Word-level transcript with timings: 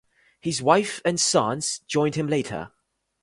His 0.39 0.63
wife 0.63 0.99
and 1.05 1.19
sons 1.21 1.81
joined 1.87 2.15
him 2.15 2.25
later. 2.25 2.71